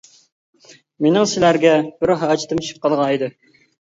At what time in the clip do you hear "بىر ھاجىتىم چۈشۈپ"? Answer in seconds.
2.05-2.81